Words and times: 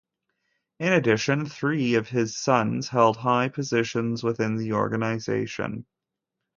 In 0.79 0.93
addition, 0.93 1.45
three 1.45 1.93
of 1.93 2.07
his 2.09 2.35
sons 2.35 2.87
hold 2.87 3.17
high 3.17 3.49
positions 3.49 4.23
within 4.23 4.55
the 4.55 4.73
organization. 4.73 5.85